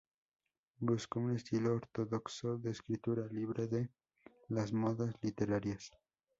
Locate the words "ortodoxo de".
1.75-2.71